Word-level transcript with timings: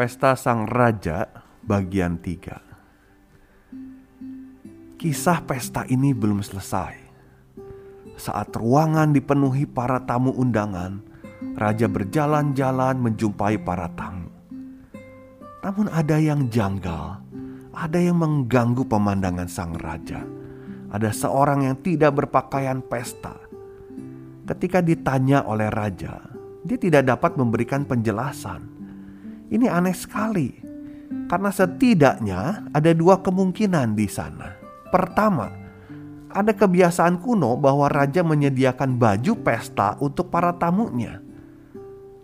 Pesta 0.00 0.32
Sang 0.32 0.64
Raja 0.64 1.28
bagian 1.60 2.24
3 2.24 4.96
Kisah 4.96 5.44
pesta 5.44 5.84
ini 5.92 6.16
belum 6.16 6.40
selesai. 6.40 6.96
Saat 8.16 8.56
ruangan 8.56 9.12
dipenuhi 9.12 9.68
para 9.68 10.00
tamu 10.08 10.32
undangan, 10.32 11.04
Raja 11.52 11.84
berjalan-jalan 11.84 12.96
menjumpai 12.96 13.60
para 13.60 13.92
tamu. 13.92 14.32
Namun 15.68 15.92
ada 15.92 16.16
yang 16.16 16.48
janggal, 16.48 17.20
ada 17.76 17.98
yang 18.00 18.24
mengganggu 18.24 18.88
pemandangan 18.88 19.52
sang 19.52 19.76
raja. 19.76 20.24
Ada 20.96 21.12
seorang 21.12 21.68
yang 21.68 21.76
tidak 21.84 22.24
berpakaian 22.24 22.80
pesta. 22.80 23.36
Ketika 24.48 24.80
ditanya 24.80 25.44
oleh 25.44 25.68
raja, 25.68 26.24
dia 26.64 26.80
tidak 26.80 27.04
dapat 27.04 27.36
memberikan 27.36 27.84
penjelasan 27.84 28.79
ini 29.50 29.66
aneh 29.66 29.92
sekali, 29.92 30.54
karena 31.26 31.50
setidaknya 31.50 32.70
ada 32.70 32.90
dua 32.94 33.18
kemungkinan 33.18 33.98
di 33.98 34.06
sana. 34.06 34.54
Pertama, 34.94 35.50
ada 36.30 36.54
kebiasaan 36.54 37.18
kuno 37.18 37.58
bahwa 37.58 37.90
raja 37.90 38.22
menyediakan 38.22 38.94
baju 38.94 39.34
pesta 39.42 39.98
untuk 39.98 40.30
para 40.30 40.54
tamunya. 40.54 41.18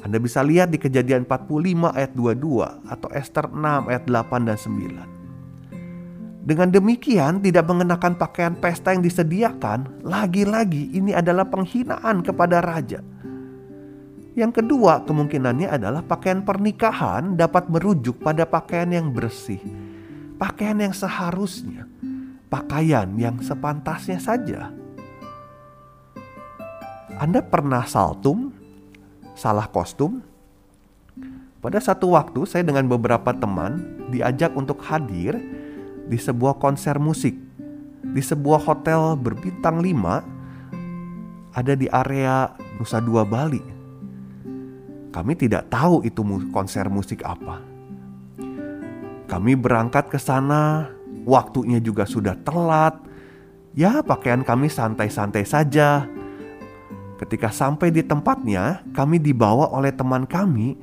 Anda 0.00 0.16
bisa 0.16 0.40
lihat 0.40 0.72
di 0.72 0.80
kejadian 0.80 1.28
45 1.28 1.92
ayat 1.92 2.16
22 2.16 2.88
atau 2.88 3.08
Esther 3.12 3.52
6 3.52 3.92
ayat 3.92 4.08
8 4.08 4.48
dan 4.48 4.56
9. 4.56 5.20
Dengan 6.40 6.72
demikian 6.72 7.44
tidak 7.44 7.68
mengenakan 7.68 8.16
pakaian 8.16 8.56
pesta 8.56 8.96
yang 8.96 9.04
disediakan, 9.04 10.00
lagi-lagi 10.00 10.88
ini 10.96 11.12
adalah 11.12 11.44
penghinaan 11.44 12.24
kepada 12.24 12.64
raja. 12.64 13.04
Yang 14.40 14.64
kedua, 14.64 15.04
kemungkinannya 15.04 15.68
adalah 15.68 16.00
pakaian 16.00 16.40
pernikahan 16.40 17.36
dapat 17.36 17.68
merujuk 17.68 18.24
pada 18.24 18.48
pakaian 18.48 18.88
yang 18.88 19.12
bersih, 19.12 19.60
pakaian 20.40 20.80
yang 20.80 20.96
seharusnya, 20.96 21.84
pakaian 22.48 23.04
yang 23.20 23.36
sepantasnya 23.44 24.16
saja. 24.16 24.72
Anda 27.20 27.44
pernah 27.44 27.84
saltum, 27.84 28.48
salah 29.36 29.68
kostum? 29.68 30.24
Pada 31.60 31.76
satu 31.76 32.16
waktu, 32.16 32.48
saya 32.48 32.64
dengan 32.64 32.88
beberapa 32.88 33.36
teman 33.36 34.08
diajak 34.08 34.56
untuk 34.56 34.80
hadir 34.88 35.36
di 36.08 36.16
sebuah 36.16 36.56
konser 36.56 36.96
musik 36.96 37.36
di 38.00 38.24
sebuah 38.24 38.64
hotel 38.64 39.20
berbintang 39.20 39.84
5 39.84 41.52
ada 41.52 41.72
di 41.76 41.92
area 41.92 42.56
Nusa 42.80 43.04
Dua 43.04 43.28
Bali 43.28 43.79
kami 45.10 45.34
tidak 45.34 45.66
tahu 45.70 46.06
itu 46.06 46.22
konser 46.54 46.86
musik 46.86 47.26
apa. 47.26 47.58
Kami 49.26 49.54
berangkat 49.54 50.10
ke 50.10 50.18
sana, 50.18 50.90
waktunya 51.26 51.78
juga 51.78 52.06
sudah 52.06 52.34
telat. 52.42 52.98
Ya, 53.74 54.02
pakaian 54.02 54.42
kami 54.42 54.66
santai-santai 54.66 55.46
saja. 55.46 56.06
Ketika 57.18 57.50
sampai 57.54 57.94
di 57.94 58.02
tempatnya, 58.02 58.82
kami 58.90 59.22
dibawa 59.22 59.70
oleh 59.70 59.94
teman 59.94 60.26
kami 60.26 60.74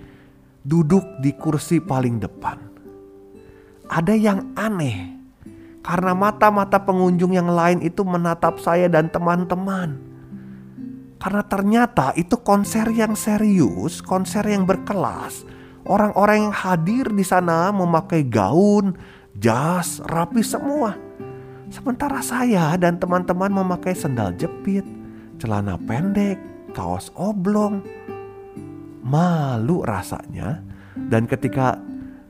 duduk 0.64 1.04
di 1.24 1.32
kursi 1.36 1.80
paling 1.80 2.20
depan. 2.20 2.60
Ada 3.88 4.16
yang 4.16 4.52
aneh 4.56 5.16
karena 5.80 6.12
mata-mata 6.12 6.76
pengunjung 6.84 7.32
yang 7.32 7.48
lain 7.48 7.80
itu 7.80 8.04
menatap 8.04 8.60
saya 8.60 8.92
dan 8.92 9.08
teman-teman. 9.08 9.96
Karena 11.18 11.42
ternyata 11.42 12.14
itu 12.14 12.38
konser 12.46 12.94
yang 12.94 13.18
serius, 13.18 14.06
konser 14.06 14.46
yang 14.46 14.70
berkelas. 14.70 15.46
Orang-orang 15.88 16.50
yang 16.50 16.56
hadir 16.56 17.06
di 17.10 17.26
sana 17.26 17.74
memakai 17.74 18.22
gaun, 18.28 18.94
jas, 19.34 19.98
rapi 20.06 20.46
semua. 20.46 20.94
Sementara 21.74 22.22
saya 22.22 22.78
dan 22.78 23.02
teman-teman 23.02 23.50
memakai 23.50 23.98
sendal 23.98 24.36
jepit, 24.38 24.86
celana 25.42 25.76
pendek, 25.76 26.38
kaos 26.72 27.10
oblong. 27.18 27.82
Malu 29.02 29.82
rasanya. 29.82 30.62
Dan 30.98 31.26
ketika 31.26 31.80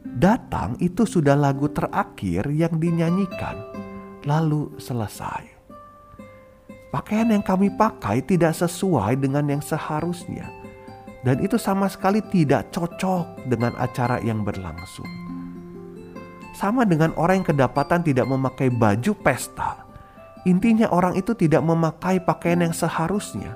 datang 0.05 0.79
itu 0.79 1.03
sudah 1.03 1.35
lagu 1.35 1.67
terakhir 1.73 2.47
yang 2.53 2.77
dinyanyikan. 2.77 3.57
Lalu 4.23 4.77
selesai. 4.77 5.56
Pakaian 6.97 7.29
yang 7.29 7.45
kami 7.45 7.69
pakai 7.69 8.25
tidak 8.25 8.57
sesuai 8.57 9.21
dengan 9.21 9.45
yang 9.45 9.61
seharusnya, 9.61 10.49
dan 11.21 11.37
itu 11.45 11.53
sama 11.53 11.85
sekali 11.85 12.25
tidak 12.25 12.73
cocok 12.73 13.45
dengan 13.45 13.77
acara 13.77 14.17
yang 14.25 14.41
berlangsung. 14.41 15.05
Sama 16.57 16.89
dengan 16.89 17.13
orang 17.13 17.45
yang 17.45 17.53
kedapatan 17.53 18.01
tidak 18.01 18.25
memakai 18.25 18.73
baju 18.73 19.13
pesta, 19.13 19.85
intinya 20.49 20.89
orang 20.89 21.13
itu 21.13 21.37
tidak 21.37 21.61
memakai 21.61 22.17
pakaian 22.17 22.65
yang 22.65 22.73
seharusnya. 22.73 23.53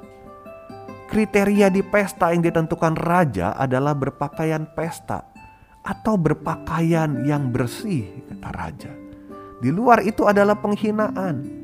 Kriteria 1.10 1.74
di 1.74 1.82
pesta 1.82 2.30
yang 2.30 2.46
ditentukan 2.46 2.94
raja 2.94 3.58
adalah 3.58 3.98
berpakaian 3.98 4.70
pesta 4.78 5.26
atau 5.82 6.14
berpakaian 6.14 7.26
yang 7.26 7.50
bersih, 7.50 8.06
kata 8.30 8.50
raja. 8.54 8.94
Di 9.66 9.74
luar 9.74 10.06
itu 10.06 10.30
adalah 10.30 10.62
penghinaan 10.62 11.61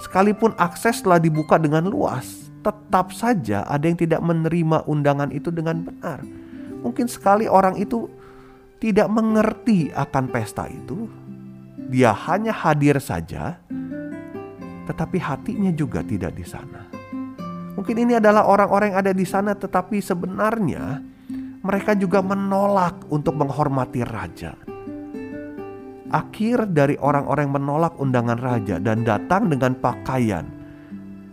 Sekalipun 0.00 0.56
akses 0.56 1.04
telah 1.04 1.20
dibuka 1.20 1.60
dengan 1.60 1.84
luas, 1.84 2.48
tetap 2.64 3.12
saja 3.12 3.68
ada 3.68 3.84
yang 3.84 4.00
tidak 4.00 4.20
menerima 4.24 4.88
undangan 4.88 5.28
itu 5.28 5.52
dengan 5.52 5.84
benar. 5.84 6.24
Mungkin 6.80 7.04
sekali 7.04 7.44
orang 7.44 7.76
itu 7.76 8.08
tidak 8.80 9.12
mengerti 9.12 9.92
akan 9.92 10.32
pesta 10.32 10.64
itu. 10.72 11.04
Dia 11.92 12.16
hanya 12.16 12.54
hadir 12.54 12.96
saja, 12.96 13.60
tetapi 14.88 15.20
hatinya 15.20 15.68
juga 15.76 16.00
tidak 16.00 16.32
di 16.32 16.48
sana. 16.48 16.88
Mungkin 17.76 17.96
ini 18.00 18.16
adalah 18.16 18.48
orang-orang 18.48 18.96
yang 18.96 19.00
ada 19.04 19.12
di 19.12 19.26
sana, 19.28 19.52
tetapi 19.52 20.00
sebenarnya 20.00 21.00
mereka 21.60 21.92
juga 21.92 22.24
menolak 22.24 23.04
untuk 23.12 23.36
menghormati 23.36 24.00
raja 24.00 24.69
akhir 26.10 26.74
dari 26.74 26.98
orang-orang 26.98 27.50
menolak 27.50 27.94
undangan 27.98 28.38
raja 28.38 28.82
dan 28.82 29.06
datang 29.06 29.46
dengan 29.50 29.78
pakaian 29.78 30.46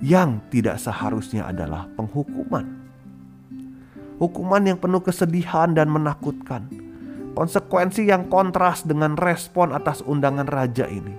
yang 0.02 0.42
tidak 0.54 0.78
seharusnya 0.78 1.50
adalah 1.50 1.90
penghukuman. 1.98 2.66
Hukuman 4.18 4.64
yang 4.66 4.78
penuh 4.82 5.02
kesedihan 5.02 5.74
dan 5.74 5.90
menakutkan. 5.94 6.70
Konsekuensi 7.38 8.10
yang 8.10 8.34
kontras 8.34 8.82
dengan 8.82 9.14
respon 9.14 9.70
atas 9.70 10.02
undangan 10.02 10.50
raja 10.50 10.90
ini. 10.90 11.14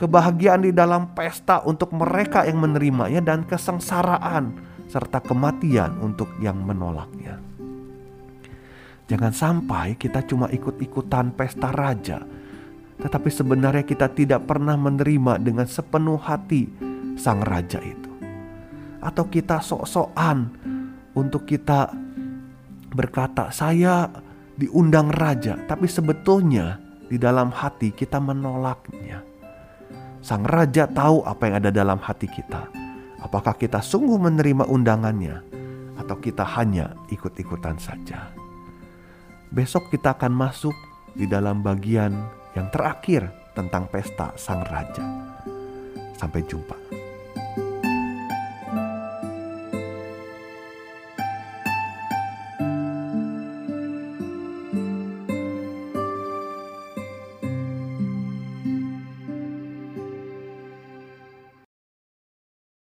Kebahagiaan 0.00 0.64
di 0.64 0.72
dalam 0.72 1.12
pesta 1.12 1.60
untuk 1.60 1.92
mereka 1.92 2.48
yang 2.48 2.56
menerimanya 2.56 3.20
dan 3.20 3.44
kesengsaraan 3.44 4.56
serta 4.88 5.20
kematian 5.20 6.00
untuk 6.00 6.32
yang 6.40 6.56
menolaknya. 6.56 7.36
Jangan 9.12 9.34
sampai 9.36 10.00
kita 10.00 10.24
cuma 10.24 10.48
ikut-ikutan 10.48 11.36
pesta 11.36 11.68
raja, 11.68 12.24
tetapi 13.00 13.32
sebenarnya 13.32 13.84
kita 13.84 14.12
tidak 14.12 14.44
pernah 14.44 14.76
menerima 14.76 15.40
dengan 15.40 15.64
sepenuh 15.64 16.20
hati 16.20 16.68
sang 17.16 17.40
raja 17.40 17.80
itu. 17.80 18.12
Atau 19.00 19.32
kita 19.32 19.64
sok-sokan 19.64 20.52
untuk 21.16 21.48
kita 21.48 21.88
berkata, 22.92 23.48
"Saya 23.48 24.12
diundang 24.60 25.08
raja," 25.08 25.56
tapi 25.64 25.88
sebetulnya 25.88 26.76
di 27.08 27.16
dalam 27.16 27.48
hati 27.48 27.90
kita 27.90 28.20
menolaknya. 28.20 29.24
Sang 30.20 30.44
raja 30.44 30.84
tahu 30.84 31.24
apa 31.24 31.48
yang 31.48 31.56
ada 31.64 31.72
dalam 31.72 31.96
hati 31.96 32.28
kita. 32.28 32.68
Apakah 33.24 33.56
kita 33.56 33.80
sungguh 33.80 34.20
menerima 34.20 34.68
undangannya 34.68 35.40
atau 35.96 36.16
kita 36.20 36.44
hanya 36.60 36.92
ikut-ikutan 37.08 37.80
saja? 37.80 38.28
Besok 39.48 39.88
kita 39.88 40.12
akan 40.12 40.32
masuk 40.36 40.76
di 41.16 41.24
dalam 41.24 41.64
bagian 41.64 42.39
yang 42.56 42.72
terakhir 42.72 43.28
tentang 43.52 43.86
pesta 43.92 44.32
sang 44.40 44.64
raja. 44.64 45.04
Sampai 46.16 46.44
jumpa. 46.48 46.79